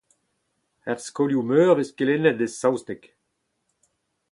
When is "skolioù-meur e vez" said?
1.07-1.89